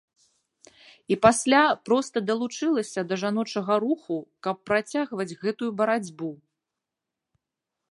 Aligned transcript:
І 1.15 1.17
пасля 1.25 1.59
проста 1.89 2.17
далучылася 2.29 2.99
да 3.11 3.15
жаночага 3.25 3.73
руху, 3.85 4.17
каб 4.49 4.55
працягваць 4.73 5.37
гэтую 5.45 5.71
барацьбу. 5.83 6.31